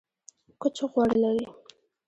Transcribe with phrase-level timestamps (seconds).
[0.61, 1.45] کوچ غوړ لري